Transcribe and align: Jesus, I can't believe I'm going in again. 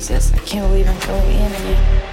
Jesus, 0.00 0.32
I 0.32 0.38
can't 0.38 0.66
believe 0.66 0.88
I'm 0.88 0.98
going 1.06 1.36
in 1.36 1.52
again. 1.52 2.09